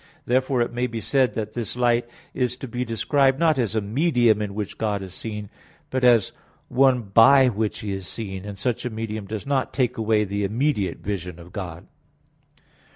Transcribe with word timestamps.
Therefore 0.25 0.61
it 0.63 0.73
may 0.73 0.87
be 0.87 0.99
said 0.99 1.35
that 1.35 1.53
this 1.53 1.75
light 1.75 2.09
is 2.33 2.57
to 2.57 2.67
be 2.67 2.83
described 2.83 3.37
not 3.37 3.59
as 3.59 3.75
a 3.75 3.81
medium 3.81 4.41
in 4.41 4.55
which 4.55 4.79
God 4.79 5.03
is 5.03 5.13
seen, 5.13 5.47
but 5.91 6.03
as 6.03 6.31
one 6.69 7.03
by 7.03 7.49
which 7.49 7.81
He 7.81 7.93
is 7.93 8.07
seen; 8.07 8.43
and 8.43 8.57
such 8.57 8.83
a 8.83 8.89
medium 8.89 9.27
does 9.27 9.45
not 9.45 9.73
take 9.75 9.97
away 9.99 10.23
the 10.23 10.43
immediate 10.43 10.97
vision 11.01 11.37
of 11.37 11.53
God. 11.53 11.85